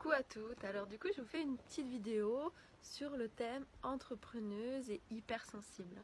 [0.00, 3.66] Coucou à toutes, alors du coup je vous fais une petite vidéo sur le thème
[3.82, 6.02] entrepreneuse et hypersensible.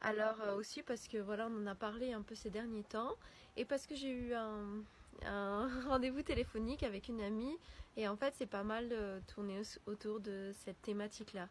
[0.00, 3.14] Alors euh, aussi parce que voilà on en a parlé un peu ces derniers temps
[3.56, 4.82] et parce que j'ai eu un,
[5.86, 7.56] rendez-vous téléphonique avec une amie
[7.96, 11.48] et en fait c'est pas mal de tourner autour de cette thématique là.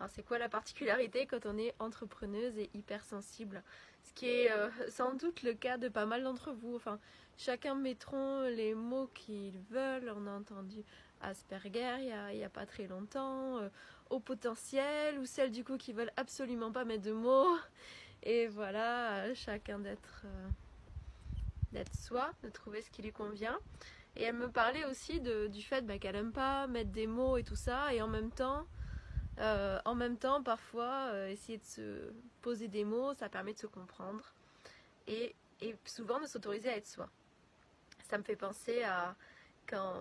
[0.00, 3.62] Alors c'est quoi la particularité quand on est entrepreneuse et hypersensible?
[4.02, 6.76] Ce qui est euh, sans doute le cas de pas mal d'entre vous.
[6.76, 6.98] Enfin
[7.38, 10.12] chacun mettront les mots qu'ils veulent.
[10.14, 10.84] On a entendu
[11.22, 13.68] Asperger il n'y a, pas très longtemps, euh,
[14.10, 17.56] au potentiel ou celles du coup qui veulent absolument pas mettre de mots.
[18.24, 20.48] Et voilà, chacun d'être euh,
[21.72, 23.58] d'être soi, de trouver ce qui lui convient.
[24.16, 27.44] Et elle me parlait aussi du fait bah, qu'elle n'aime pas mettre des mots et
[27.44, 28.66] tout ça, et en même temps,
[29.38, 33.66] euh, en même temps, parfois, essayer de se poser des mots, ça permet de se
[33.66, 34.34] comprendre
[35.06, 37.08] et, et souvent de s'autoriser à être soi.
[38.10, 39.16] Ça me fait penser à,
[39.68, 39.94] quand,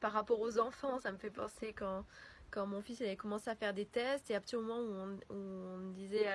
[0.00, 2.04] par rapport aux enfants, ça me fait penser quand,
[2.50, 5.34] quand mon fils avait commencé à faire des tests et à partir du moment où
[5.34, 6.28] on, disait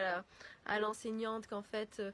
[0.66, 2.12] à l'enseignante qu'en fait euh,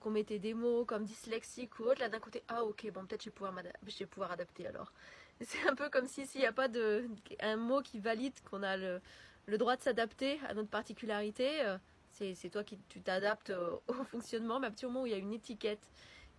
[0.00, 3.24] qu'on mettait des mots comme dyslexique ou autre, là d'un côté, ah ok, bon peut-être
[3.24, 4.92] je je vais pouvoir adapter alors.
[5.40, 7.08] C'est un peu comme si s'il n'y a pas de,
[7.40, 9.00] un mot qui valide qu'on a le,
[9.46, 11.78] le droit de s'adapter à notre particularité, euh,
[12.12, 15.16] c'est toi qui t'adaptes au, au, fonctionnement, mais à partir du moment où il y
[15.16, 15.90] a une étiquette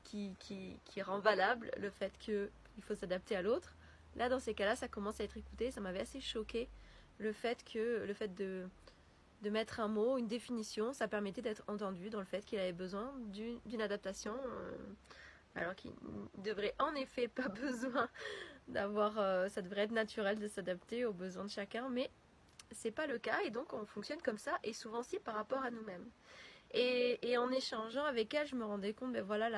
[0.04, 3.76] qui, qui, qui rend valable le fait que il faut s'adapter à l'autre.
[4.16, 5.72] Là, dans ces cas-là, ça commence à être écouté.
[5.72, 6.70] Ça m'avait assez choqué
[7.18, 8.68] le fait que le fait de,
[9.50, 13.14] mettre un mot, une définition, ça permettait d'être entendu dans le fait qu'il avait besoin
[13.28, 14.36] d'une adaptation.
[14.36, 14.78] Euh,
[15.56, 15.92] alors qu'il
[16.40, 18.10] devrait en effet pas besoin
[18.68, 19.20] d'avoir.
[19.20, 22.10] Euh, ça devrait être naturel de s'adapter aux besoins de chacun, mais
[22.72, 25.62] c'est pas le cas et donc on fonctionne comme ça et souvent aussi par rapport
[25.62, 26.10] à nous-mêmes.
[26.74, 29.50] Et, en échangeant avec elle, je me rendais compte, ben voilà,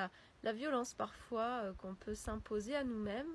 [0.43, 3.33] la, violence parfois euh, qu'on peut s'imposer à nous-mêmes,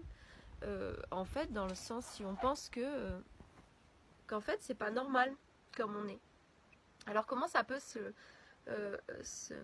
[0.62, 3.18] euh, en fait, dans le sens si on pense que euh,
[4.26, 5.32] qu'en fait c'est pas normal
[5.76, 6.20] comme on est.
[7.06, 7.98] Alors comment ça peut se,
[9.22, 9.54] se,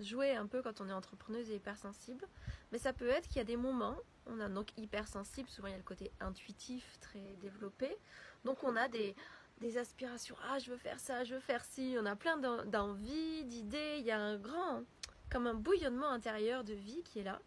[0.00, 2.26] jouer un peu quand on est entrepreneuse et hypersensible?
[2.72, 3.96] Mais ça peut être qu'il y a des moments,
[4.26, 7.96] on a donc hypersensible, souvent il y a le côté intuitif très développé,
[8.44, 9.14] donc on a des
[9.62, 10.36] des aspirations.
[10.50, 11.96] Ah, je veux faire ça, je veux faire ci.
[11.98, 13.96] On a plein d'envies, d'idées.
[14.00, 14.82] Il y a un grand,
[15.30, 17.40] comme un bouillonnement intérieur de vie qui est là.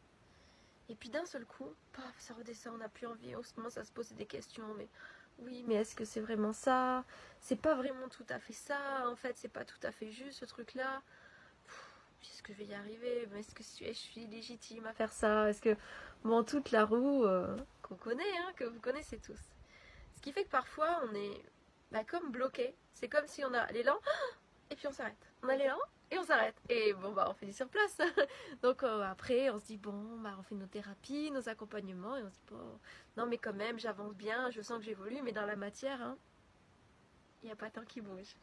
[0.90, 3.84] Et puis d'un seul coup, paf, ça redescend, on n'a plus envie, on commence à
[3.84, 4.74] se poser des questions.
[4.78, 4.88] Mais
[5.40, 7.04] oui, mais est-ce que c'est vraiment ça?
[7.40, 9.08] C'est pas vraiment tout à fait ça.
[9.08, 11.02] En fait, c'est pas tout à fait juste ce truc-là.
[12.22, 13.28] Est-ce que je vais y arriver?
[13.36, 15.50] Est-ce que je suis légitime à faire ça?
[15.50, 15.76] Est-ce que.
[16.24, 19.40] Bon, toute la roue euh, qu'on connaît, hein, que vous connaissez tous.
[20.16, 21.44] Ce qui fait que parfois, on est
[21.96, 22.76] bah, comme bloqué.
[22.92, 23.98] C'est comme si on a l'élan
[24.70, 25.32] et puis on s'arrête.
[25.42, 25.80] On a l'élan
[26.12, 26.56] et on s'arrête.
[26.68, 27.98] Et bon, bah, on fait du sur place.
[28.62, 32.24] Donc euh, après, on se dit, bon, bah, on fait nos thérapies, nos accompagnements et
[32.24, 32.80] on se dit, bon,
[33.16, 36.18] non, mais quand même, j'avance bien, je sens que j'évolue, mais dans la matière, hein,
[37.44, 38.36] il n'y a pas tant qui bouge.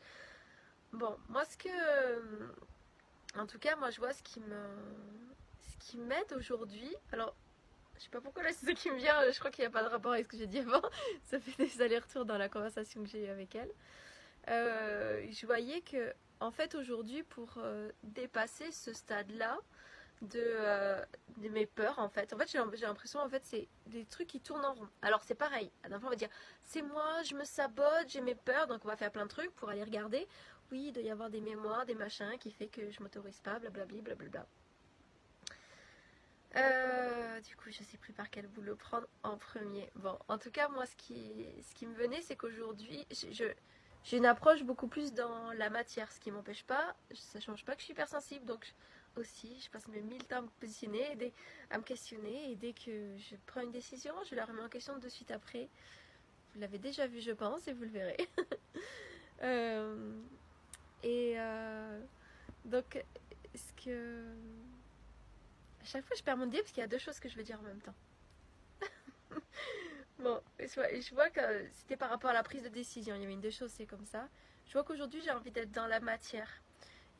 [0.94, 2.54] Bon, moi, ce que.
[3.36, 4.66] En tout cas, moi, je vois ce qui me.
[5.60, 6.96] Ce qui m'aide aujourd'hui.
[7.12, 7.36] Alors,
[8.02, 9.70] je sais pas pourquoi là c'est ce qui me vient, je crois qu'il n'y a
[9.70, 10.82] pas de rapport avec ce que j'ai dit avant.
[11.24, 13.70] Ça fait des allers-retours dans la conversation que j'ai eue avec elle.
[14.48, 19.56] Euh, je voyais que, en fait, aujourd'hui, pour euh, dépasser ce stade-là
[20.22, 21.00] de, euh,
[21.36, 24.40] de, mes peurs, en fait, en fait, j'ai l'impression, en fait, c'est des trucs qui
[24.40, 24.88] tournent en rond.
[25.00, 25.70] Alors, c'est pareil.
[25.84, 26.28] À on va dire,
[26.64, 29.54] c'est moi, je me sabote, j'ai mes peurs, donc on va faire plein de trucs
[29.54, 30.26] pour aller regarder.
[30.72, 33.60] Oui, il doit y avoir des mémoires, des machins qui fait que je m'autorise pas,
[33.60, 34.44] blablabla, blablabla.
[36.56, 39.88] Euh, du coup, je sais plus par quel bout le prendre en premier.
[39.96, 43.06] Bon, en tout cas, moi, ce qui, ce qui me venait, c'est qu'aujourd'hui,
[44.04, 47.74] j'ai une approche beaucoup plus dans la matière, ce qui m'empêche pas, ça change pas
[47.74, 48.74] que je suis hypersensible, donc
[49.16, 51.32] aussi, je passe mes mille temps à me positionner,
[51.70, 54.98] à me questionner, et dès que je prends une décision, je la remets en question
[54.98, 55.68] de suite après.
[56.54, 58.16] Vous l'avez déjà vu, je pense, et vous le verrez.
[59.42, 60.20] Euh,
[61.02, 62.00] et euh,
[62.64, 63.04] donc,
[63.56, 64.22] ce que
[65.82, 67.36] à chaque fois, je perds mon idée parce qu'il y a deux choses que je
[67.36, 67.94] veux dire en même temps.
[70.18, 71.40] bon, je vois que
[71.72, 73.14] c'était par rapport à la prise de décision.
[73.16, 74.28] Il y avait une deux choses, c'est comme ça.
[74.66, 76.62] Je vois qu'aujourd'hui, j'ai envie d'être dans la matière.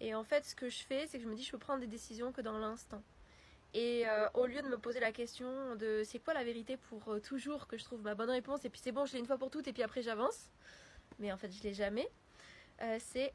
[0.01, 1.81] Et en fait, ce que je fais, c'est que je me dis, je peux prendre
[1.81, 3.03] des décisions que dans l'instant.
[3.75, 7.09] Et euh, au lieu de me poser la question de c'est quoi la vérité pour
[7.09, 9.27] euh, toujours que je trouve ma bonne réponse, et puis c'est bon, je l'ai une
[9.27, 10.51] fois pour toutes, et puis après j'avance.
[11.19, 12.09] Mais en fait, je l'ai jamais.
[12.83, 13.33] Euh, c'est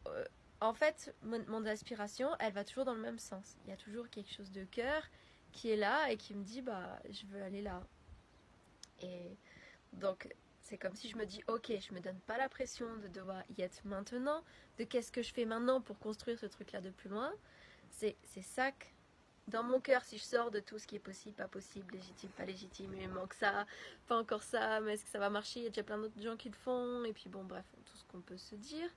[0.62, 3.56] en fait, mon, aspiration, elle va toujours dans le même sens.
[3.66, 5.04] Il y a toujours quelque chose de cœur
[5.52, 7.82] qui est là et qui me dit, bah, je veux aller là.
[9.02, 9.38] Et
[9.94, 13.08] donc, c'est comme si je me dis, ok, je me donne pas la pression de
[13.08, 14.44] devoir y être maintenant,
[14.80, 17.32] de qu'est-ce que je fais maintenant pour construire ce truc-là de plus loin.
[17.90, 18.72] C'est ça
[19.48, 22.30] dans mon cœur, si je sors de tout ce qui est possible, pas possible, légitime,
[22.32, 23.66] pas légitime, il manque ça,
[24.08, 25.62] pas encore ça, mais est-ce que ça va marcher?
[25.62, 27.98] Il y a déjà plein d'autres gens qui le font, et puis bon, bref, tout
[27.98, 28.90] ce qu'on peut se dire.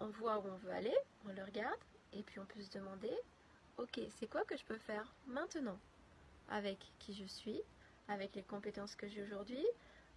[0.00, 0.94] On voit où on veut aller,
[1.26, 1.78] on le regarde,
[2.12, 3.12] et puis on peut se demander,
[3.78, 5.78] ok, c'est quoi que je peux faire maintenant
[6.48, 7.60] avec qui je suis,
[8.08, 9.64] avec les compétences que j'ai aujourd'hui,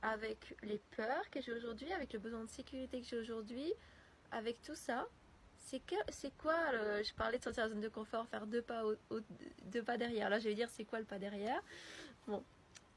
[0.01, 3.73] avec les peurs que j'ai aujourd'hui, avec le besoin de sécurité que j'ai aujourd'hui,
[4.31, 5.07] avec tout ça,
[5.57, 5.81] c'est
[6.37, 6.55] quoi
[7.01, 8.83] je parlais de sortir de la zone de confort faire deux pas
[9.65, 10.29] deux pas derrière.
[10.29, 11.61] Là je vais dire c'est quoi le pas derrière?
[12.27, 12.43] Bon.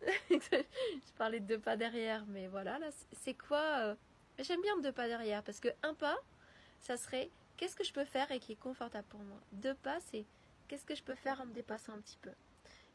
[0.30, 3.94] Je parlais de deux pas derrière mais voilà là c'est quoi euh,
[4.38, 6.16] j'aime bien deux pas derrière parce que un pas
[6.80, 9.38] ça serait qu'est-ce que je peux faire et qui est confortable pour moi?
[9.52, 10.24] Deux pas c'est
[10.68, 12.30] qu'est-ce que je peux faire en me dépassant un petit peu?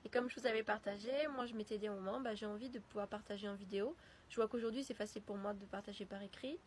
[0.05, 2.69] Et comme je vous avais partagé moi je m'étais dit au moment bah, j'ai envie
[2.69, 3.95] de pouvoir partager en vidéo.
[4.29, 6.59] Je vois qu'aujourd'hui c'est facile pour moi de partager par écrit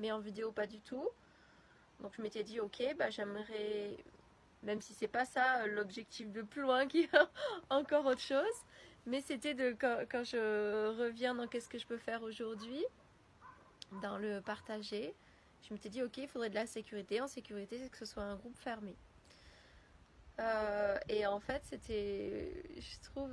[0.00, 1.08] mais en vidéo pas du tout.
[2.02, 3.96] Donc je m'étais dit, ok, bah, j'aimerais,
[4.62, 7.28] même si c'est pas ça l'objectif de plus loin, qui a
[7.70, 8.44] encore autre chose,
[9.06, 12.84] mais c'était de quand, je reviens dans qu'est-ce que je peux faire aujourd'hui,
[14.02, 15.14] dans le partager,
[15.62, 17.20] je m'étais dit, ok, il faudrait de la sécurité.
[17.20, 18.96] En sécurité, c'est que ce soit un groupe fermé.
[20.40, 23.30] Euh, et en fait, c'était, je trouve,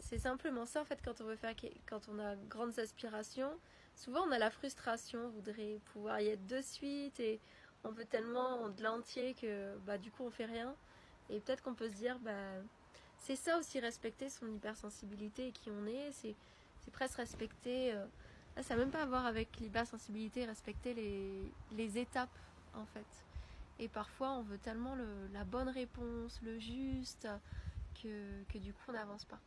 [0.00, 1.54] c'est simplement ça en fait quand on veut faire,
[1.86, 3.52] quand on a grandes aspirations.
[3.94, 7.40] Souvent, on a la frustration, on voudrait pouvoir y être de suite et
[7.84, 10.74] on veut tellement de l'entier que bah, du coup on fait rien.
[11.30, 12.32] Et peut-être qu'on peut se dire, bah,
[13.18, 16.12] c'est ça aussi respecter son hypersensibilité et qui on est.
[16.12, 16.34] C'est,
[16.92, 17.92] presque respecter.
[17.92, 18.06] Euh,
[18.62, 22.28] ça n'a même pas à voir avec l'hypersensibilité, respecter les, les, étapes
[22.74, 23.06] en fait.
[23.78, 24.96] Et parfois on veut tellement
[25.32, 27.28] la bonne réponse, le juste,
[28.02, 29.38] que, que du coup on n'avance pas.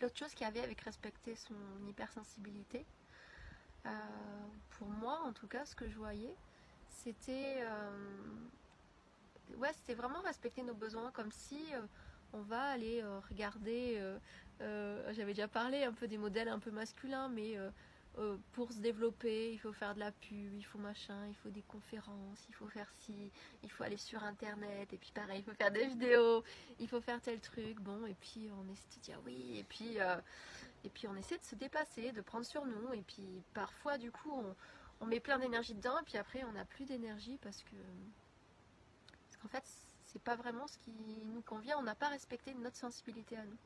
[0.00, 1.54] L'autre chose qu'il y avait avec respecter son
[1.88, 2.84] hypersensibilité,
[3.86, 3.90] euh,
[4.78, 6.34] pour moi en tout cas, ce que je voyais,
[6.90, 7.96] c'était euh,
[9.56, 11.80] ouais, c'était vraiment respecter nos besoins comme si euh,
[12.32, 14.02] on va aller regarder
[14.58, 17.56] j'avais déjà parlé un peu des modèles un peu masculins mais
[18.52, 21.62] pour se développer, il faut faire de la pub, il faut machin, il faut des
[21.62, 23.30] conférences, il faut faire ci,
[23.62, 26.42] il faut aller sur internet, et puis pareil, il faut faire des vidéos,
[26.78, 29.98] il faut faire tel truc, bon, et puis on essaie de dire oui, et puis,
[30.84, 34.10] et puis on essaie de se dépasser, de prendre sur nous, et puis parfois du
[34.10, 34.54] coup on,
[35.00, 37.76] on met plein d'énergie dedans et puis après on n'a plus d'énergie parce que
[39.26, 39.64] parce qu'en fait
[40.06, 40.92] c'est pas vraiment ce qui
[41.26, 43.58] nous convient, on n'a pas respecté notre sensibilité à nous.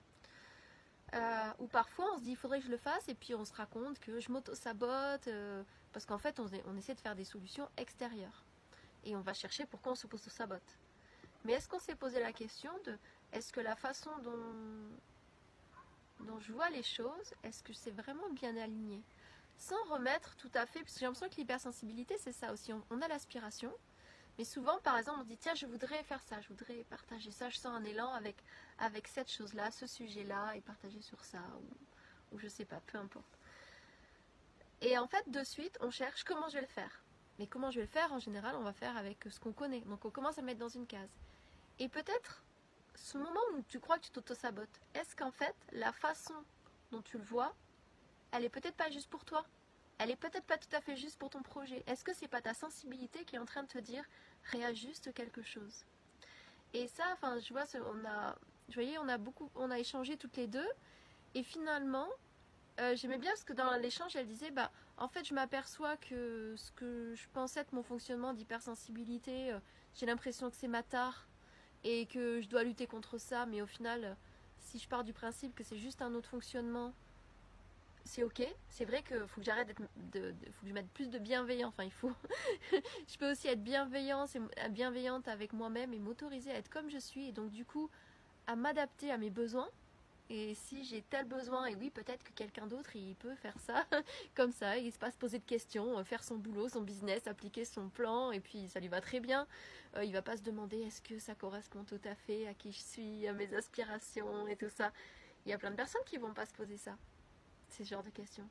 [1.14, 3.44] Euh, ou parfois on se dit il faudrait que je le fasse et puis on
[3.44, 7.68] se raconte que je m'auto-sabote euh, parce qu'en fait on, essaie de faire des solutions
[7.76, 8.44] extérieures
[9.02, 10.78] et on va chercher pourquoi on se pose sabote.
[11.44, 12.96] Mais est-ce qu'on s'est posé la question de
[13.32, 14.10] est-ce que la façon
[16.20, 19.02] dont je vois les choses, est-ce que c'est vraiment bien aligné?
[19.56, 22.72] Sans remettre tout à fait, parce que j'ai l'impression que l'hypersensibilité, c'est ça aussi.
[22.72, 23.72] On, a l'aspiration,
[24.40, 27.50] mais souvent, par exemple, on dit tiens, je voudrais faire ça, je voudrais partager ça,
[27.50, 28.36] je sens un élan avec,
[28.78, 32.96] avec cette chose-là, ce sujet-là, et partager sur ça, ou, ou je sais pas, peu
[32.96, 33.38] importe.
[34.80, 37.02] Et en fait, de suite, on cherche comment je vais le faire.
[37.38, 39.82] Mais comment je vais le faire, en général, on va faire avec ce qu'on connaît.
[39.82, 41.10] Donc on commence à mettre dans une case.
[41.78, 42.42] Et peut-être,
[42.94, 46.32] ce moment où tu crois que tu t'auto-sabotes, est-ce qu'en fait, la façon
[46.92, 47.54] dont tu le vois,
[48.32, 49.44] elle est peut-être pas juste pour toi?
[50.00, 51.84] Elle est peut-être pas tout à fait juste pour ton projet.
[51.86, 54.02] Est-ce que c'est pas ta sensibilité qui est en train de te dire
[54.44, 55.84] réajuste quelque chose?
[56.72, 58.34] Et ça, enfin, je vois, on a,
[58.98, 60.68] on a beaucoup, on a échangé toutes les deux,
[61.34, 62.08] et finalement,
[62.80, 66.54] euh, j'aimais bien parce que dans l'échange, elle disait, bah, en fait, je m'aperçois que
[66.56, 69.60] ce que je pensais être mon fonctionnement d'hypersensibilité, euh,
[69.92, 71.28] j'ai l'impression que c'est ma tare
[71.84, 74.16] et que je dois lutter contre ça, mais au final,
[74.60, 76.94] si je pars du principe que c'est juste un autre fonctionnement
[78.10, 78.42] c'est ok.
[78.68, 81.72] C'est vrai qu'il faut que j'arrête d'être, de, faut que je mette plus de bienveillance.
[81.72, 82.12] Enfin, il faut.
[82.72, 84.36] je peux aussi être bienveillante,
[84.70, 87.88] bienveillante avec moi-même et m'autoriser à être comme je suis et donc du coup
[88.48, 89.68] à m'adapter à mes besoins.
[90.28, 93.84] Et si j'ai tel besoin, et oui, peut-être que quelqu'un d'autre, il peut faire ça
[94.36, 97.64] comme ça, il se passe poser de questions, euh, faire son boulot, son business, appliquer
[97.64, 99.46] son plan, et puis ça lui va très bien.
[99.96, 102.70] Euh, il va pas se demander est-ce que ça correspond tout à fait à qui
[102.72, 104.92] je suis, à mes aspirations et tout ça.
[105.46, 106.96] Il y a plein de personnes qui vont pas se poser ça
[107.72, 108.48] ces genres de questions.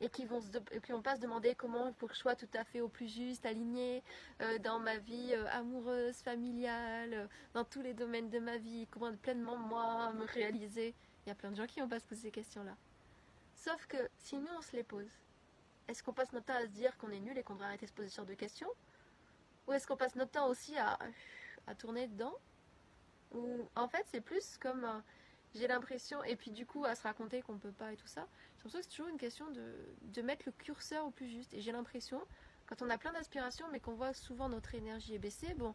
[0.00, 0.40] Et qui vont,
[0.82, 3.06] puis on pas se demander comment pour que je sois tout à fait au plus
[3.06, 4.02] juste, aligné
[4.42, 8.88] euh, dans ma vie euh, amoureuse, familiale, euh, dans tous les domaines de ma vie,
[8.90, 10.94] comment pleinement moi me réaliser.
[11.24, 12.76] Il y a plein de gens qui vont pas se poser ces questions-là.
[13.54, 15.10] Sauf que si nous on se les pose,
[15.86, 17.86] est-ce qu'on passe notre temps à se dire qu'on est nul et qu'on devrait arrêter
[17.86, 18.70] de se poser ce genre de questions
[19.66, 20.98] Ou est-ce qu'on passe notre temps aussi à,
[21.66, 22.34] à tourner dedans?
[23.32, 25.02] Ou en fait c'est plus comme
[25.54, 28.26] j'ai l'impression, et puis du coup à se raconter qu'on peut pas et tout ça,
[28.56, 31.54] j'ai l'impression que c'est toujours une question de, mettre le curseur au plus juste.
[31.54, 32.20] Et j'ai l'impression,
[32.66, 35.74] quand on a plein d'aspirations, mais qu'on voit souvent notre énergie baisser, bon,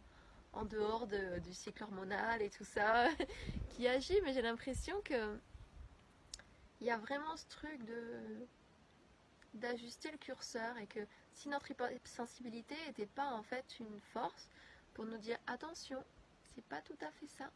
[0.54, 3.08] en dehors du cycle hormonal et tout ça
[3.70, 5.40] qui agit, mais j'ai l'impression que
[6.82, 8.48] il y a vraiment ce truc de
[9.56, 11.00] d'ajuster le curseur et que
[11.34, 11.68] si notre
[12.06, 14.50] sensibilité n'était pas en fait une force
[14.94, 16.04] pour nous dire attention,
[16.54, 17.50] c'est pas tout à fait ça.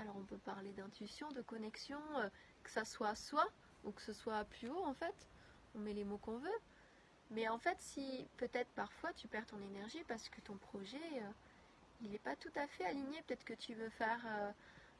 [0.00, 2.28] Alors on peut parler d'intuition, de connexion, euh,
[2.62, 3.46] que ça soit soi
[3.84, 5.28] ou que ce soit plus haut en fait.
[5.74, 6.48] On met les mots qu'on veut.
[7.30, 11.30] Mais en fait, si peut-être parfois tu perds ton énergie parce que ton projet, euh,
[12.00, 13.22] il n'est pas tout à fait aligné.
[13.26, 14.54] Peut-être que tu veux faire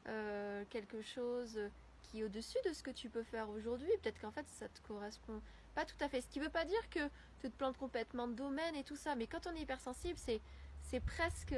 [0.07, 1.59] euh, quelque chose
[2.03, 3.89] qui est au-dessus de ce que tu peux faire aujourd'hui.
[4.03, 5.41] Peut-être qu'en fait, ça te correspond
[5.73, 6.21] pas tout à fait.
[6.21, 7.07] Ce qui ne veut pas dire que
[7.39, 9.15] tu te plantes complètement de domaine et tout ça.
[9.15, 10.41] Mais quand on est hypersensible, c'est,
[10.83, 11.55] c'est presque.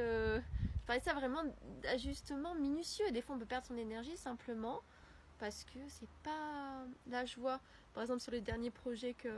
[0.83, 1.43] Je parlais ça vraiment
[1.81, 3.09] d'ajustement minutieux.
[3.11, 4.81] Des fois, on peut perdre son énergie simplement
[5.39, 6.83] parce que c'est pas.
[7.07, 7.61] Là, je vois,
[7.93, 9.29] par exemple, sur les derniers projets que,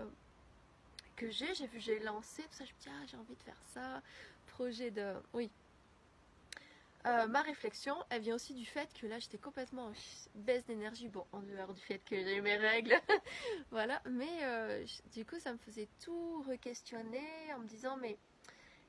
[1.15, 2.65] que j'ai, j'ai vu, j'ai lancé, tout ça.
[2.65, 4.01] Je me dis, ah, j'ai envie de faire ça.
[4.47, 5.13] Projet de.
[5.33, 5.51] Oui,
[7.05, 9.93] euh, ma réflexion, elle vient aussi du fait que là j'étais complètement en
[10.33, 12.95] baisse d'énergie, bon en dehors du fait que j'ai eu mes règles,
[13.69, 14.83] voilà, mais euh,
[15.13, 18.17] du coup ça me faisait tout re-questionner en me disant mais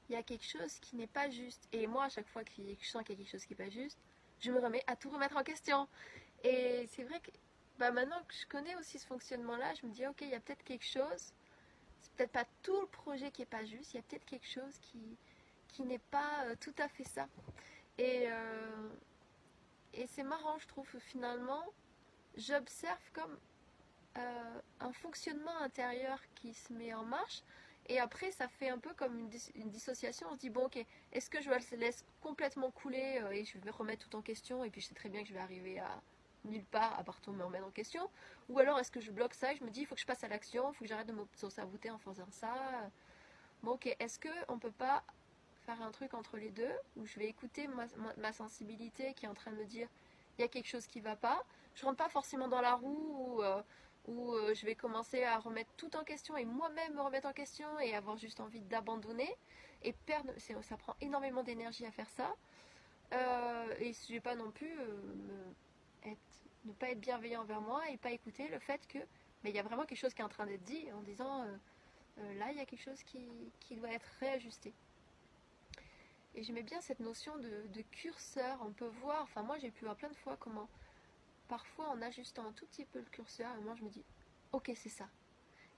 [0.08, 1.68] il y a quelque chose qui n'est pas juste.
[1.72, 3.64] Et moi à chaque fois que je sens qu'il y a quelque chose qui n'est
[3.64, 3.98] pas juste,
[4.40, 5.88] je me remets à tout remettre en question.
[6.44, 7.30] Et c'est vrai que
[7.78, 10.40] bah, maintenant que je connais aussi ce fonctionnement-là, je me dis ok il y a
[10.40, 11.32] peut-être quelque chose,
[12.00, 14.46] c'est peut-être pas tout le projet qui n'est pas juste, il y a peut-être quelque
[14.46, 15.16] chose qui,
[15.68, 17.28] qui n'est pas euh, tout à fait ça.
[17.98, 18.88] Et, euh,
[19.94, 21.64] et c'est marrant, je trouve, finalement,
[22.36, 23.38] j'observe comme
[24.18, 27.42] euh, un fonctionnement intérieur qui se met en marche.
[27.88, 30.26] Et après, ça fait un peu comme une, dissociation.
[30.30, 33.70] On se dit, bon, ok, est-ce que je laisse complètement couler euh, et je vais
[33.70, 36.00] remettre tout en question et puis je sais très bien que je vais arriver à
[36.46, 38.08] nulle part à part me remettre en question
[38.48, 40.06] Ou alors est-ce que je bloque ça et je me dis, il faut que je
[40.06, 42.54] passe à l'action, il faut que j'arrête de me saboter en faisant ça
[43.62, 45.02] Bon, ok, est-ce qu'on peut pas
[45.64, 47.68] faire un truc entre les deux où je vais écouter
[48.18, 49.88] ma, sensibilité qui est en train de me dire
[50.38, 51.44] il y a quelque chose qui va pas.
[51.74, 53.42] Je rentre pas forcément dans la roue
[54.06, 57.28] où, euh, euh, je vais commencer à remettre tout en question et moi-même me remettre
[57.28, 59.34] en question et avoir juste envie d'abandonner
[59.82, 60.32] et perdre.
[60.38, 62.34] Ça prend énormément d'énergie à faire ça.
[63.12, 64.74] Euh, et je vais pas non plus
[66.64, 68.98] ne pas être bienveillant envers moi et pas écouter le fait que
[69.44, 71.44] mais il y a vraiment quelque chose qui est en train d'être dit en disant
[72.16, 73.28] là il y a quelque chose qui,
[73.60, 74.72] qui doit être réajusté.
[76.36, 78.58] Et j'aimais bien cette notion de, curseur.
[78.62, 80.68] On peut voir, enfin moi j'ai pu voir plein de fois comment
[81.48, 84.04] parfois en ajustant un tout petit peu le curseur, et moi je me dis
[84.52, 85.08] ok c'est ça.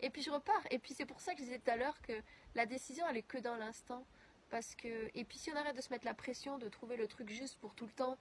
[0.00, 0.62] Et puis je repars.
[0.70, 2.12] Et puis c'est pour ça que je disais tout à l'heure que
[2.54, 4.04] la décision elle est que dans l'instant.
[4.50, 5.10] Parce que.
[5.14, 7.58] Et puis si on arrête de se mettre la pression de trouver le truc juste
[7.58, 8.16] pour tout le temps,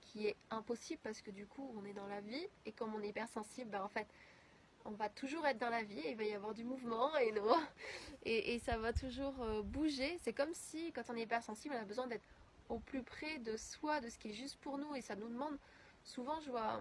[0.00, 3.00] qui est impossible parce que du coup on est dans la vie et comme on
[3.00, 4.06] est hypersensible, ben en fait
[4.84, 7.56] on va toujours être dans la vie, il va y avoir du mouvement et, non,
[8.24, 10.18] et, ça va toujours euh, bouger.
[10.22, 12.24] C'est comme si quand on est hypersensible, on a besoin d'être
[12.68, 14.94] au plus près de soi, de ce qui est juste pour nous.
[14.94, 15.58] Et ça nous demande,
[16.10, 16.80] souvent je vois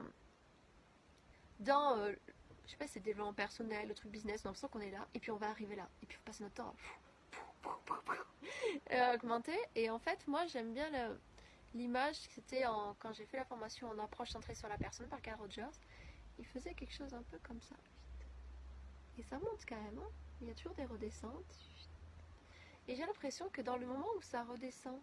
[1.59, 2.13] dans, euh,
[2.65, 5.07] je sais pas, c'est développement personnel, le truc business, on a l'impression qu'on est là,
[5.13, 6.75] et puis on va arriver là, et puis on passe notre temps
[8.89, 9.57] à augmenter.
[9.75, 10.89] Et en fait, moi j'aime bien
[11.73, 12.63] l'image, c'était
[12.99, 15.79] quand j'ai fait la formation en approche centrée sur la personne par Carl Rogers
[16.39, 17.75] il faisait quelque chose un peu comme ça.
[19.17, 20.09] Et ça monte hein.
[20.41, 21.57] il y a toujours des redescentes.
[22.87, 24.99] Et j'ai l'impression que dans le moment où ça redescend,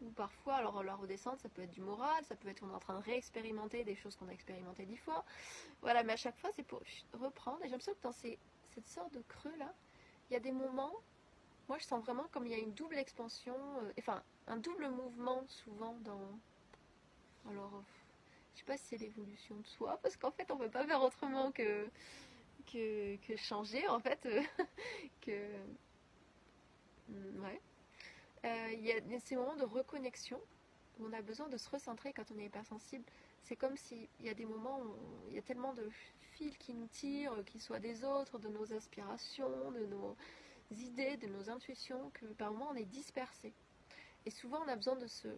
[0.00, 2.74] ou parfois, alors la redescente, ça peut être du moral, ça peut être on est
[2.74, 5.24] en train de réexpérimenter des choses qu'on a expérimentées dix fois.
[5.80, 6.82] Voilà, mais à chaque fois, c'est pour
[7.12, 7.58] reprendre.
[7.60, 9.72] Et j'ai l'impression que dans cette sorte de creux-là,
[10.30, 10.94] il y a des moments,
[11.68, 14.88] moi je sens vraiment comme il y a une double expansion, euh, enfin un double
[14.88, 16.28] mouvement souvent dans...
[17.50, 17.82] Alors,
[18.54, 21.02] je sais pas si c'est l'évolution de soi, parce qu'en fait, on peut pas faire
[21.02, 21.88] autrement que,
[22.66, 24.26] que, changer, en fait.
[25.20, 25.48] que.
[27.08, 27.60] Mm, ouais.
[28.44, 30.40] Euh, il y a ces moments de reconnexion
[30.98, 33.04] où on a besoin de se recentrer quand on est hypersensible.
[33.42, 34.96] C'est comme s'il y a des moments où
[35.28, 35.88] il y a tellement de
[36.32, 40.16] fils qui nous tirent, qu'ils soient des autres, de nos aspirations, de nos
[40.70, 43.52] idées, de nos intuitions, que par moments on est dispersé.
[44.26, 45.28] Et souvent on a besoin de se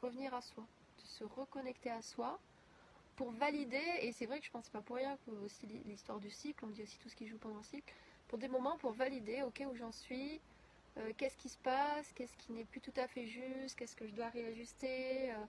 [0.00, 0.66] revenir à soi
[1.08, 2.38] se reconnecter à soi
[3.16, 6.30] pour valider, et c'est vrai que je pense pas pour rien que aussi l'histoire du
[6.30, 7.92] cycle, on dit aussi tout ce qui joue pendant le cycle,
[8.28, 10.40] pour des moments pour valider, ok, où j'en suis,
[10.98, 14.06] euh, qu'est-ce qui se passe, qu'est-ce qui n'est plus tout à fait juste, qu'est-ce que
[14.06, 15.32] je dois réajuster?
[15.32, 15.44] Euh,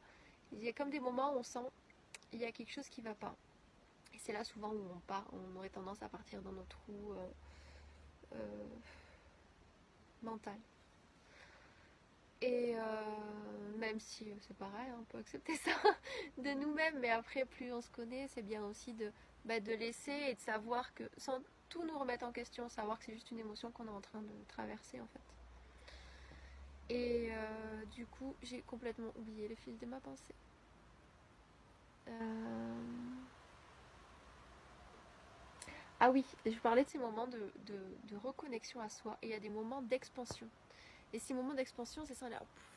[0.52, 1.60] il y a comme des moments où on sent
[2.32, 3.36] il y a quelque chose qui va pas.
[4.14, 7.14] Et c'est là souvent où on part, on aurait tendance à partir dans notre trou
[8.34, 8.38] euh,
[10.22, 10.58] mental.
[12.42, 12.76] Et
[13.78, 15.72] même si c'est pareil, on peut accepter ça
[16.38, 19.12] de nous-mêmes, mais après, plus on se connaît, c'est bien aussi de,
[19.44, 23.06] bah, de laisser et de savoir que, sans tout nous remettre en question, savoir que
[23.06, 25.39] c'est juste une émotion qu'on est en train de traverser en fait.
[26.90, 30.34] Et euh, du coup, j'ai complètement oublié le fil de ma pensée.
[32.08, 32.74] Euh,
[36.00, 37.52] ah oui, je parlais de ces moments de,
[38.24, 40.48] reconnexion à soi et il y a des moments d'expansion.
[41.14, 42.28] Et ces moments d'expansion, c'est ça,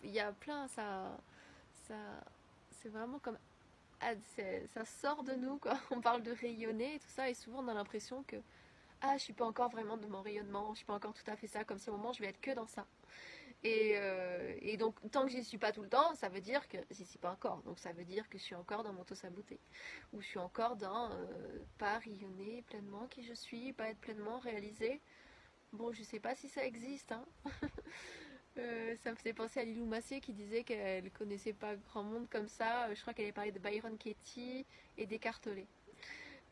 [0.02, 1.16] il y a plein, ça,
[1.86, 1.94] ça
[2.70, 3.38] c'est vraiment comme
[4.00, 4.14] ah,
[4.74, 5.60] ça sort de nous.
[5.90, 8.36] On parle de rayonner et tout ça et souvent on a l'impression que
[9.00, 11.36] ah je suis pas encore vraiment de mon rayonnement, je suis pas encore tout à
[11.36, 11.64] fait ça.
[11.64, 12.84] Comme ce moment je vais être que dans ça.
[13.64, 16.78] Euh, et, donc, tant que j'y suis pas tout le temps, ça veut dire que
[16.90, 17.62] j'y suis pas encore.
[17.62, 19.60] Donc, ça veut dire que je suis encore dans mon saboté
[20.12, 24.40] Ou je suis encore dans euh, pas rayonner pleinement qui je suis, pas être pleinement
[24.40, 25.00] réalisée.
[25.72, 27.12] Bon, je sais pas si ça existe.
[27.12, 27.24] Hein.
[28.58, 32.28] Euh, ça me faisait penser à Lilou Massé qui disait qu'elle connaissait pas grand monde
[32.28, 32.92] comme ça.
[32.92, 34.66] Je crois qu'elle avait parlé de Byron Katie
[34.98, 35.66] et d'Écartolé.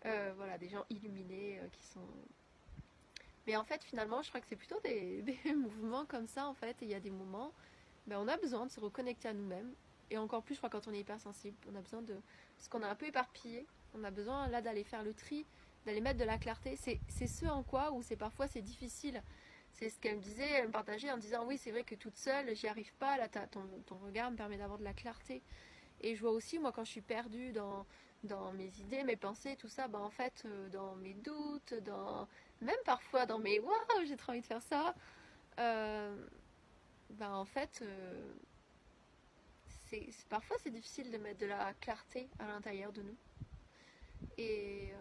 [0.02, 2.08] voilà, des gens illuminés qui sont
[3.46, 6.82] mais en fait, finalement, je crois que c'est plutôt des, mouvements comme ça, en fait.
[6.82, 7.52] Et il y a des moments,
[8.06, 9.72] ben, on a besoin de se reconnecter à nous-mêmes.
[10.10, 12.16] Et encore plus, je crois, quand on est hypersensible, on a besoin de.
[12.56, 13.66] Parce qu'on est un peu éparpillé.
[13.94, 15.46] On a besoin, là, d'aller faire le tri,
[15.86, 16.76] d'aller mettre de la clarté.
[16.76, 19.22] C'est ce en quoi, où c'est parfois, c'est difficile.
[19.72, 22.16] C'est ce qu'elle me disait, elle me partageait en disant Oui, c'est vrai que toute
[22.16, 23.16] seule, j'y arrive pas.
[23.16, 25.42] Là, ton, ton regard me permet d'avoir de la clarté.
[26.00, 27.86] Et je vois aussi, moi, quand je suis perdue dans,
[28.24, 32.28] dans mes idées, mes pensées, tout ça, ben, en fait, euh, dans mes doutes, dans
[32.60, 34.94] même parfois dans mes waouh, j'ai trop envie de faire ça,
[35.58, 36.26] euh,
[37.10, 38.32] ben en fait, euh,
[39.88, 43.16] c'est, parfois c'est difficile de mettre de la clarté à l'intérieur de nous.
[44.36, 44.92] Et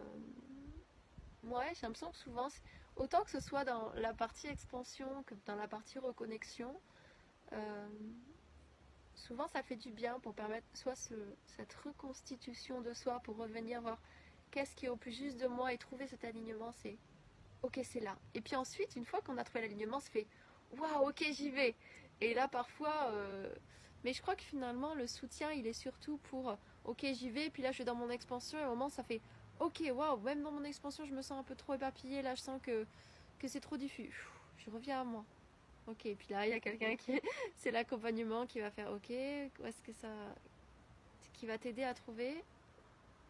[1.44, 2.48] moi, j'ai l'impression que souvent,
[2.96, 6.74] autant que ce soit dans la partie expansion que dans la partie reconnexion,
[9.16, 14.00] souvent ça fait du bien pour permettre soit cette reconstitution de soi, pour revenir voir
[14.52, 16.98] qu'est-ce qui est au plus juste de moi et trouver cet alignement, c'est
[17.64, 18.16] ok c'est là.
[18.34, 20.28] Et puis ensuite, une fois qu'on a trouvé l'alignement, se fait
[20.78, 21.76] waouh ok j'y vais.
[22.22, 23.54] Et là parfois, euh,
[24.04, 27.62] mais je crois que finalement le soutien il est surtout pour ok j'y vais, puis
[27.64, 29.22] là je suis dans mon expansion et au moment ça fait
[29.60, 32.42] ok waouh même dans mon expansion je me sens un peu trop éparpillée, là je
[32.42, 32.86] sens que,
[33.40, 34.14] que c'est trop diffus.
[34.58, 35.26] Je reviens à moi.
[35.88, 37.20] Ok, et puis là, il y a quelqu'un qui.
[37.56, 40.10] C'est l'accompagnement qui va faire Ok, est-ce que ça.
[41.34, 42.44] qui va t'aider à trouver?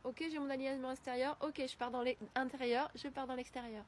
[0.03, 1.37] Ok, j'ai mon alignement extérieur.
[1.41, 2.03] Ok, je pars dans
[2.35, 3.85] l'intérieur, je pars dans l'extérieur.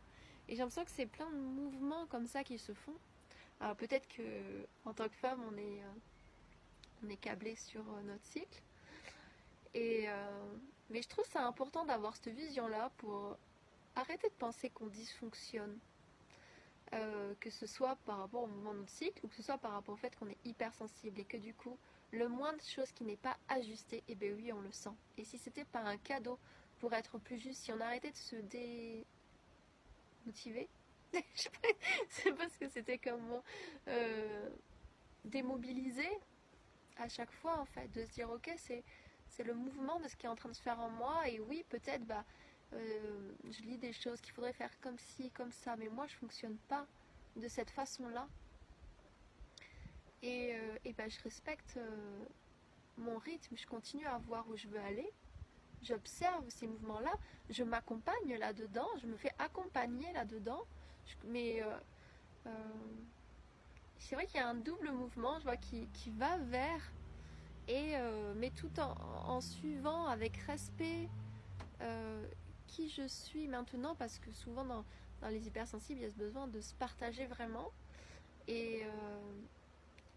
[0.51, 2.93] Et j'ai l'impression que c'est plein de mouvements comme ça qui se font.
[3.61, 4.21] Alors peut-être que
[4.83, 8.61] en tant que femme, on est, euh, on est câblé sur euh, notre cycle.
[9.73, 10.53] Et, euh,
[10.89, 13.37] mais je trouve ça important d'avoir cette vision-là pour
[13.95, 15.79] arrêter de penser qu'on dysfonctionne.
[17.39, 19.71] Que ce soit par rapport au mouvement de notre cycle ou que ce soit par
[19.71, 21.77] rapport au fait qu'on est hypersensible et que du coup,
[22.11, 24.91] le moins de choses qui n'est pas ajusté, et eh bien oui, on le sent.
[25.17, 26.37] Et si c'était pas un cadeau
[26.79, 29.05] pour être plus juste, si on arrêtait de se démotiver,
[31.13, 31.49] je
[32.09, 33.41] sais pas ce que c'était comme
[33.87, 34.49] euh,
[36.97, 38.83] à chaque fois en fait, de se dire ok, c'est
[39.27, 41.39] c'est le mouvement de ce qui est en train de se faire en moi et
[41.39, 42.25] oui, peut-être bah
[42.73, 46.15] euh, je lis des choses qu'il faudrait faire comme ci, comme ça, mais moi je
[46.15, 46.85] fonctionne pas
[47.35, 48.27] de cette façon-là.
[50.21, 52.25] Et, euh, ben, je respecte euh,
[52.97, 55.09] mon rythme, je continue à voir où je veux aller,
[55.83, 57.13] j'observe ces mouvements-là,
[57.49, 60.63] je m'accompagne là-dedans, je me fais accompagner là-dedans,
[61.25, 61.61] mais
[63.97, 66.91] c'est vrai qu'il y a un double mouvement, je vois, qui, va vers,
[67.67, 67.95] et,
[68.35, 68.95] mais tout en,
[69.27, 71.09] en suivant avec respect
[72.71, 74.85] qui je suis maintenant parce que souvent dans,
[75.29, 77.71] les hypersensibles, il y a ce besoin de se partager vraiment.
[78.47, 79.19] Et, euh,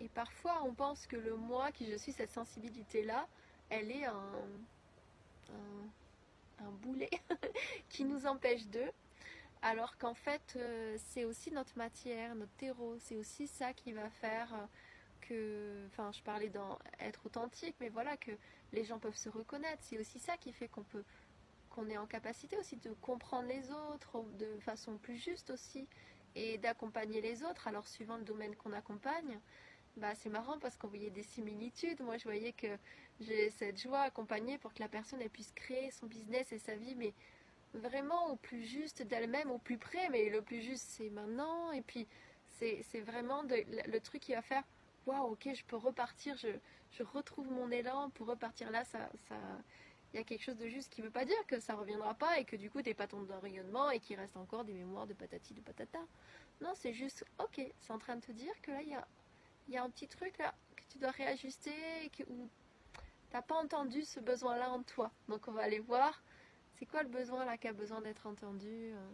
[0.01, 3.27] et parfois, on pense que le moi qui je suis, cette sensibilité-là,
[3.69, 4.33] elle est un,
[5.51, 7.11] un, boulet
[7.89, 8.91] qui nous empêche d'eux.
[9.63, 12.97] Alors qu'en fait, euh, c'est aussi notre matière, notre terreau.
[12.99, 14.69] C'est aussi ça qui va faire
[15.21, 18.33] que, enfin, je parlais dans être authentique, mais voilà, que
[18.73, 19.83] les gens peuvent se reconnaître.
[19.83, 21.05] C'est aussi ça qui fait qu'on peut
[21.75, 25.89] qu'on est en capacité aussi de comprendre les autres de façon plus juste aussi
[26.37, 27.67] et d'accompagner les autres.
[27.67, 29.41] Alors suivant le domaine qu'on accompagne,
[29.97, 32.01] bah c'est marrant parce qu'on voyait des similitudes.
[32.01, 32.79] Moi je voyais que
[33.21, 36.75] j'ai cette joie accompagnée pour que la personne elle puisse créer son business et sa
[36.75, 37.15] vie, mais
[37.75, 40.09] vraiment au plus juste d'elle-même, au plus près.
[40.11, 41.73] Mais le plus juste c'est maintenant.
[41.73, 42.07] Et puis
[42.59, 44.65] c'est vraiment le truc qui va faire
[45.07, 46.49] waouh ok je peux repartir, je,
[46.93, 48.85] je retrouve mon élan pour repartir là.
[48.85, 49.37] Ça, ça
[50.15, 52.15] il y a quelque chose de juste qui ne veut pas dire que ça reviendra
[52.15, 55.09] pas et que du coup t'es pas ton rayonnement et qu'il reste encore des mémoires
[55.09, 55.99] de patati de patata.
[56.61, 59.07] Non, c'est juste, ok, c'est en train de te dire que là il y a,
[59.69, 61.73] y a un petit truc là que tu dois réajuster
[62.05, 62.49] et ou
[63.31, 65.11] t'as pas entendu ce besoin là en toi.
[65.29, 66.23] Donc on va aller voir
[66.79, 68.69] c'est quoi le besoin là qui a besoin d'être entendu.
[68.93, 69.11] Euh?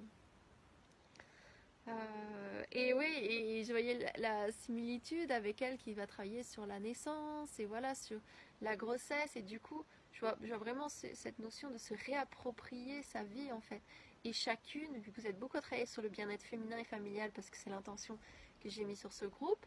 [1.89, 6.79] Euh, Et oui, et je voyais la, similitude avec elle qui va travailler sur la
[6.79, 8.21] naissance et voilà, sur
[8.61, 9.35] la grossesse.
[9.37, 13.61] Et du coup, je vois, vraiment ce- cette notion de se réapproprier sa vie en
[13.61, 13.83] fait.
[14.25, 17.31] Et chacune, vu que vous êtes beaucoup à travailler sur le bien-être féminin et familial,
[17.33, 18.19] parce que c'est l'intention
[18.63, 19.65] que j'ai mis sur ce groupe,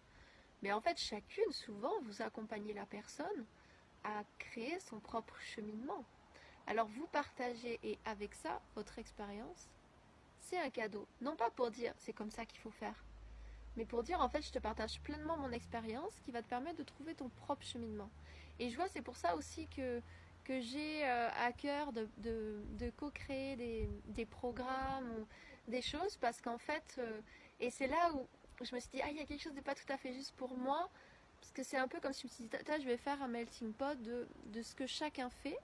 [0.63, 3.45] mais en fait, chacune, souvent, vous accompagnez la personne
[4.06, 6.06] à créer son propre cheminement.
[6.67, 9.69] Alors vous partagez et avec ça, votre expérience,
[10.39, 11.06] c'est un cadeau.
[11.21, 13.04] Non pas pour dire c'est comme ça qu'il faut faire,
[13.76, 16.78] mais pour dire en fait je te partage pleinement mon expérience qui va te permettre
[16.78, 18.10] de trouver ton propre cheminement.
[18.60, 20.02] Et je vois c'est pour ça aussi que,
[20.45, 25.26] que j'ai euh, à cœur de, de, co-créer des, des programmes
[25.67, 27.21] des choses parce qu'en fait, euh,
[27.60, 28.28] et c'est là où
[28.61, 30.13] je me suis dit, ah il y a quelque chose de pas tout à fait
[30.13, 30.89] juste pour moi,
[31.39, 33.27] parce que c'est un peu comme si je me suis dit, je vais faire un
[33.27, 35.57] melting pot de, de ce que chacun fait.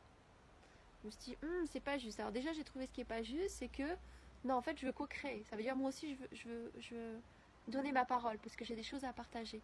[1.02, 2.20] Je me suis dit, Hum, c'est pas juste.
[2.20, 3.96] Alors déjà j'ai trouvé ce qui est pas juste, c'est que
[4.44, 5.44] non en fait je veux co-créer.
[5.50, 7.22] Ça veut dire moi aussi je veux, je veux, je veux
[7.70, 9.62] donner ma parole parce que j'ai des choses à partager.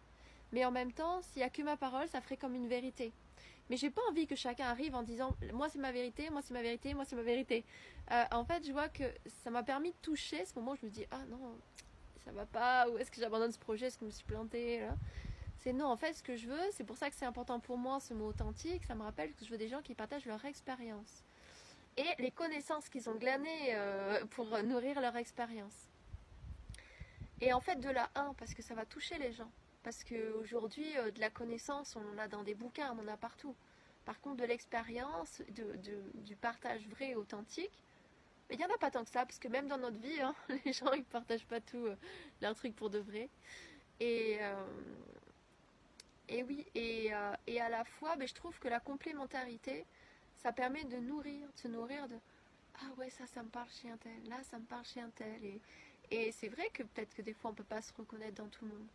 [0.52, 3.12] Mais en même temps, s'il n'y a que ma parole, ça ferait comme une vérité.
[3.68, 6.54] Mais j'ai pas envie que chacun arrive en disant moi c'est ma vérité, moi c'est
[6.54, 7.64] ma vérité, moi c'est ma vérité.
[8.12, 9.04] Euh, en fait, je vois que
[9.42, 11.58] ça m'a permis de toucher ce moment où je me dis ah non,
[12.26, 14.80] ça va pas, ou est-ce que j'abandonne ce projet, est-ce que je me suis plantée
[14.80, 14.94] là
[15.58, 17.78] C'est non, en fait, ce que je veux, c'est pour ça que c'est important pour
[17.78, 20.44] moi ce mot authentique, ça me rappelle que je veux des gens qui partagent leur
[20.44, 21.24] expérience
[21.96, 25.88] et les connaissances qu'ils ont glanées euh, pour nourrir leur expérience.
[27.40, 29.50] Et en fait, de la 1, parce que ça va toucher les gens.
[29.82, 33.16] Parce qu'aujourd'hui, euh, de la connaissance, on en a dans des bouquins, on en a
[33.16, 33.54] partout.
[34.04, 35.76] Par contre, de l'expérience, de,
[36.14, 37.72] du partage vrai et authentique,
[38.48, 40.20] mais il n'y en a pas tant que ça, parce que même dans notre vie,
[40.20, 41.96] hein, les gens ils partagent pas tout euh,
[42.40, 43.28] leur truc pour de vrai.
[43.98, 44.64] Et, euh,
[46.28, 49.84] et oui, et, euh, et à la fois, ben, je trouve que la complémentarité,
[50.36, 52.16] ça permet de nourrir, de se nourrir de
[52.80, 55.10] Ah ouais, ça, ça me parle chez un tel, là, ça me parle chez un
[55.10, 55.40] tel.
[56.10, 58.64] Et, c'est vrai que peut-être que des fois, on peut pas se reconnaître dans tout
[58.64, 58.86] le monde.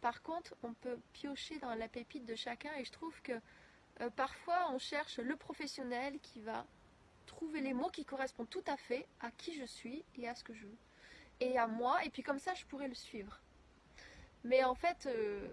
[0.00, 3.40] Par contre, on peut piocher dans la pépite de chacun, et je trouve que
[4.16, 6.66] parfois, on cherche le professionnel qui va
[7.26, 10.44] trouver les mots qui correspondent tout à fait à qui je suis et à ce
[10.44, 10.78] que je veux.
[11.40, 13.40] Et à moi, et puis comme ça, je pourrais le suivre.
[14.44, 15.48] Mais en fait, euh,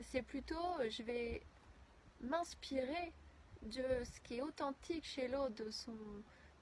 [0.00, 1.42] c'est plutôt, je vais
[2.20, 3.12] m'inspirer
[3.62, 5.96] de ce qui est authentique chez l'autre, de son,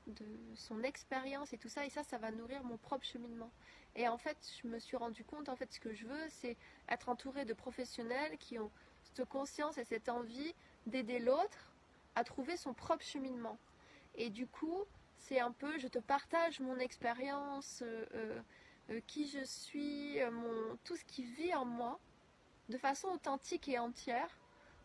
[0.07, 3.51] de son expérience et tout ça, et ça, ça va nourrir mon propre cheminement.
[3.95, 6.57] Et en fait, je me suis rendu compte, en fait, ce que je veux, c'est
[6.89, 8.71] être entouré de professionnels qui ont
[9.03, 10.55] cette conscience et cette envie
[10.87, 11.73] d'aider l'autre
[12.15, 13.59] à trouver son propre cheminement.
[14.15, 14.85] Et du coup,
[15.17, 18.41] c'est un peu, je te partage mon expérience, euh, euh,
[18.91, 20.19] euh, qui je suis,
[20.85, 21.99] tout ce qui vit en moi,
[22.69, 24.39] de façon authentique et entière,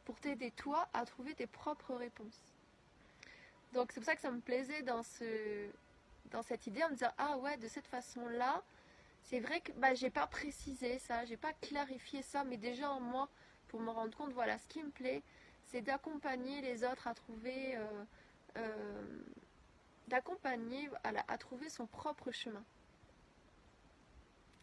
[0.05, 2.53] pour t'aider toi à trouver tes propres réponses.
[3.73, 5.69] Donc c'est pour ça que ça me plaisait dans, ce,
[6.31, 8.63] dans cette idée en me disant ah ouais de cette façon-là,
[9.23, 13.01] c'est vrai que bah, j'ai pas précisé ça, j'ai pas clarifié ça, mais déjà en
[13.01, 13.27] moi
[13.67, 15.21] pour me rendre compte voilà ce qui me plaît,
[15.65, 17.77] c'est d'accompagner les autres à trouver
[18.57, 19.21] euh,
[20.07, 22.63] d'accompagner à, trouver son propre chemin.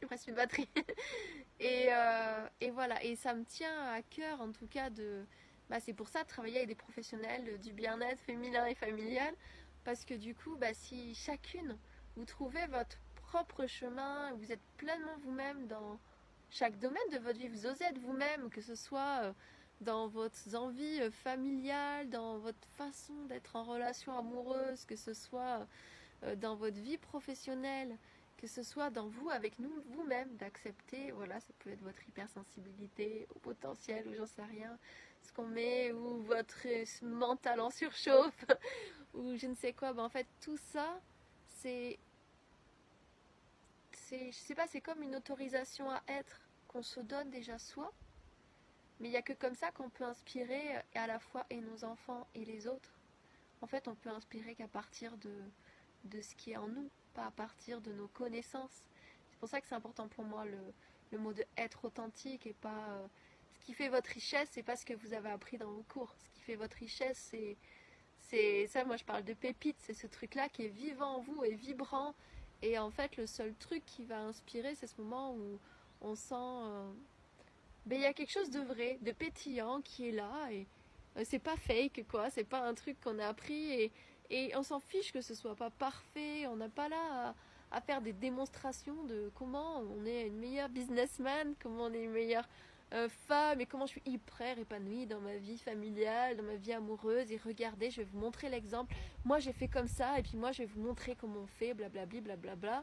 [0.02, 0.68] Il reste une batterie.
[1.60, 5.24] et, euh, et voilà, et ça me tient à cœur en tout cas de.
[5.70, 9.34] Bah, c'est pour ça de travailler avec des professionnels du bien-être féminin et familial.
[9.84, 11.78] Parce que du coup, bah, si chacune,
[12.16, 15.98] vous trouvez votre propre chemin, vous êtes pleinement vous-même dans
[16.50, 19.32] chaque domaine de votre vie, vous osez être vous-même, que ce soit euh,
[19.84, 25.66] dans votre envie euh, familiale, dans votre façon d'être en relation amoureuse, que ce soit
[26.24, 27.96] euh, dans votre vie professionnelle,
[28.38, 33.28] que ce soit dans vous, avec nous, vous-même, d'accepter, voilà, ça peut être votre hypersensibilité
[33.34, 34.76] au potentiel, ou j'en sais rien,
[35.22, 38.44] ce qu'on met, ou votre euh, mental en surchauffe,
[39.14, 41.00] ou je ne sais quoi, ben, en fait, tout ça,
[41.46, 41.98] c'est,
[44.10, 47.92] je sais pas, c'est comme une autorisation à être qu'on se donne déjà soi,
[49.00, 51.60] mais il n'y a que comme ça qu'on peut inspirer euh, à la fois et
[51.60, 52.90] nos enfants et les autres.
[53.60, 55.32] En fait, on peut inspirer qu'à partir de,
[56.04, 58.84] de ce qui est en nous, pas à partir de nos connaissances.
[59.30, 60.58] C'est pour ça que c'est important pour moi le,
[61.12, 63.06] le mot de être authentique et pas euh,
[63.52, 66.14] ce qui fait votre richesse, c'est pas ce que vous avez appris dans vos cours.
[66.18, 67.56] Ce qui fait votre richesse, c'est
[68.30, 68.84] c'est ça.
[68.84, 69.76] Moi, je parle de pépites.
[69.80, 72.14] C'est ce truc-là qui est vivant en vous et vibrant.
[72.62, 75.60] Et en fait, le seul truc qui va inspirer, c'est ce moment où
[76.00, 76.90] on sent euh,
[77.86, 80.66] ben, il y a quelque chose de vrai, de pétillant qui est là et
[81.16, 83.90] euh, c'est pas fake quoi, c'est pas un truc qu'on a appris
[84.30, 87.34] et, on s'en fiche que ce soit pas parfait, on n'a pas là
[87.70, 92.12] à, faire des démonstrations de comment on est une meilleure businessman, comment on est une
[92.12, 92.48] meilleure
[92.94, 96.72] euh, femme et comment je suis hyper épanouie dans ma vie familiale, dans ma vie
[96.72, 98.94] amoureuse et regardez, je vais vous montrer l'exemple.
[99.24, 101.74] Moi j'ai fait comme ça et puis moi je vais vous montrer comment on fait,
[101.74, 102.82] blablabli, blablabla.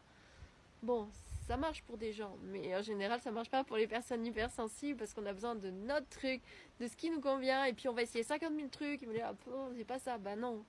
[0.83, 1.09] Bon,
[1.51, 4.97] ça marche pour des gens, mais en général, ça marche pas pour les personnes hypersensibles
[4.97, 6.41] parce qu'on a besoin de notre truc,
[6.79, 9.13] de ce qui nous convient, et puis on va essayer 50 000 trucs, ils vont
[9.13, 10.63] dire, ah, c'est pas ça, bah non,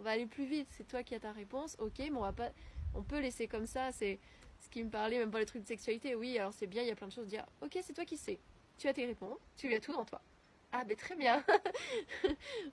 [0.00, 2.32] on va aller plus vite, c'est toi qui as ta réponse, ok, mais on va
[2.32, 2.50] pas,
[2.96, 4.18] on peut laisser comme ça, c'est
[4.58, 6.88] ce qui me parlait, même pas les trucs de sexualité, oui, alors c'est bien, il
[6.88, 8.40] y a plein de choses, dire, ok, c'est toi qui sais,
[8.76, 10.20] tu as tes réponses, tu as tout dans toi.
[10.72, 11.44] Ah ben très bien.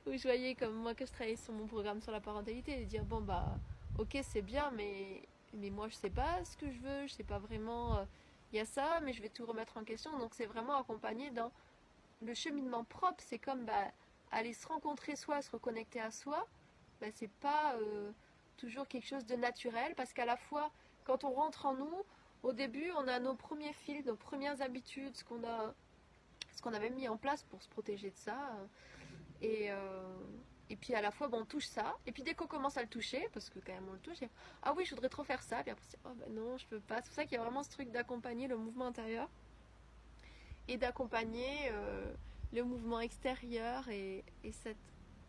[0.07, 2.85] Ou je voyais comme moi que je travaillais sur mon programme sur la parentalité et
[2.85, 3.55] dire bon bah
[3.99, 5.21] ok c'est bien mais
[5.53, 8.05] mais moi je sais pas ce que je veux, je sais pas vraiment euh,
[8.51, 10.17] il y a ça mais je vais tout remettre en question.
[10.19, 11.51] Donc c'est vraiment accompagné dans
[12.21, 13.91] le cheminement propre, c'est comme bah,
[14.31, 16.47] aller se rencontrer soi, se reconnecter à soi,
[16.99, 18.11] bah, c'est pas euh,
[18.57, 19.95] toujours quelque chose de naturel.
[19.95, 20.71] Parce qu'à la fois
[21.03, 22.03] quand on rentre en nous,
[22.43, 25.73] au début on a nos premiers fils, nos premières habitudes, ce qu'on a
[26.51, 28.37] ce qu'on avait mis en place pour se protéger de ça.
[29.41, 30.15] Et, euh,
[30.71, 31.97] et puis à la fois, bon, on touche ça.
[32.07, 34.19] Et puis dès qu'on commence à le toucher, parce que quand même on le touche,
[34.63, 35.61] ah oui, je voudrais trop faire ça.
[35.63, 37.01] Puis après, oh ben non, je peux pas.
[37.01, 39.29] C'est pour ça qu'il y a vraiment ce truc d'accompagner le mouvement intérieur
[40.69, 42.13] et d'accompagner euh,
[42.53, 44.53] le mouvement extérieur et, et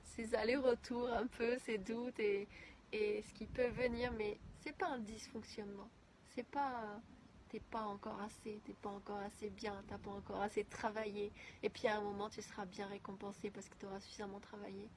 [0.05, 2.47] ces allers-retours un peu, ces doutes et,
[2.93, 4.13] et ce qui peut venir.
[4.13, 5.91] Mais c'est pas un dysfonctionnement.
[6.37, 7.01] C'est pas
[7.49, 11.31] t'es pas encore assez, t'es pas encore assez bien, t'as pas encore assez travaillé.
[11.63, 14.89] Et puis à un moment, tu seras bien récompensé parce que tu auras suffisamment travaillé.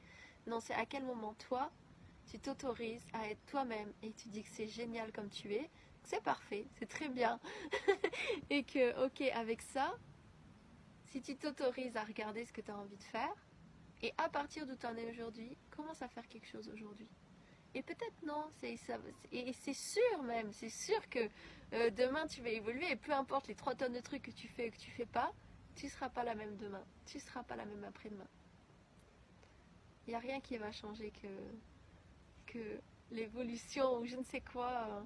[0.48, 1.72] Non, c'est à quel moment toi,
[2.28, 5.70] tu t'autorises à être toi-même et tu dis que c'est génial comme tu es,
[6.04, 7.40] c'est parfait, c'est très bien.
[8.50, 9.96] et que, ok, avec ça,
[11.08, 13.34] si tu t'autorises à regarder ce que tu as envie de faire,
[14.02, 17.08] et à partir d'où tu en es aujourd'hui, commence à faire quelque chose aujourd'hui.
[17.74, 18.78] Et peut-être non, c'est
[19.32, 21.20] et c'est sûr même, c'est sûr que
[21.74, 24.48] euh, demain tu vas évoluer et peu importe les trois tonnes de trucs que tu
[24.48, 25.34] fais ou que tu fais pas,
[25.76, 28.28] tu seras pas la même demain, tu seras pas la même après-demain.
[30.06, 31.28] Il n'y a rien qui va changer que,
[32.52, 32.80] que
[33.12, 35.06] l'évolution ou je ne sais quoi.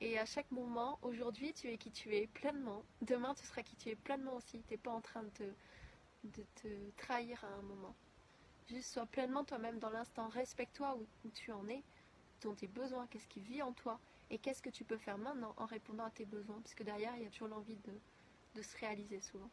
[0.00, 3.76] Et à chaque moment, aujourd'hui tu es qui tu es pleinement, demain tu seras qui
[3.76, 4.62] tu es pleinement aussi.
[4.66, 5.44] Tu n'es pas en train de te,
[6.24, 7.94] de te trahir à un moment.
[8.68, 11.82] Juste sois pleinement toi-même dans l'instant, respecte-toi où tu en es
[12.50, 14.00] tes besoins, qu'est-ce qui vit en toi
[14.30, 17.14] et qu'est-ce que tu peux faire maintenant en répondant à tes besoins, parce que derrière,
[17.16, 17.76] il y a toujours l'envie
[18.54, 19.50] de, se réaliser souvent.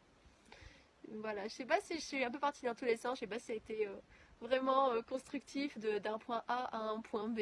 [1.08, 3.20] Voilà, je sais pas si je suis un peu partie dans tous les sens, je
[3.20, 3.96] sais pas si ça a été euh,
[4.40, 7.40] vraiment euh, constructif d'un point A à un point B,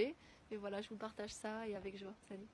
[0.50, 2.14] mais voilà, je vous partage ça et avec joie.
[2.28, 2.48] Salut